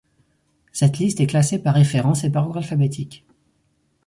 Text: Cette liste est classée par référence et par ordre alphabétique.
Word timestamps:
Cette 0.71 0.97
liste 0.97 1.19
est 1.19 1.27
classée 1.27 1.61
par 1.61 1.75
référence 1.75 2.23
et 2.23 2.31
par 2.31 2.45
ordre 2.47 2.57
alphabétique. 2.57 3.23